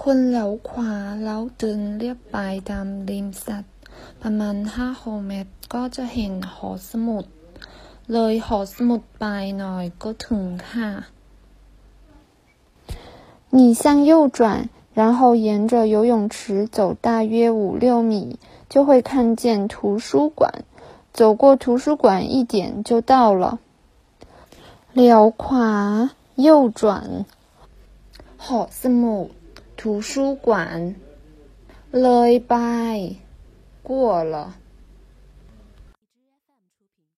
[0.00, 0.92] คนเลี้ยวขวา
[1.24, 2.36] แล้วเดินเลียบไป
[2.70, 3.58] ตามริมสระ
[4.22, 7.24] ประมาณห้าหกเมตรก็จะเห็นหอสมุด
[8.12, 9.24] เลยหอสมุดไป
[9.58, 10.90] หน่อยก็ถึงค่ะ
[13.56, 18.38] 你向右转，然后沿着游泳池走大约五六米，
[18.70, 20.64] 就会看见图书馆。
[21.12, 23.58] 走过图书馆一点就到了。
[24.94, 25.70] เลี้ยวขวา
[26.46, 26.82] 右转
[28.44, 29.26] หอสมุด
[29.77, 30.95] 图书馆。
[31.91, 33.15] lay by
[33.81, 34.55] 过了。